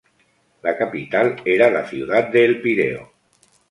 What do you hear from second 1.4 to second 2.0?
era la